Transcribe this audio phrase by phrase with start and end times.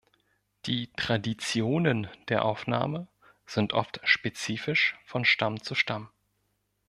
[0.65, 3.07] Die Traditionen der Aufnahme
[3.45, 6.09] sind oft spezifisch von Stamm zu Stamm.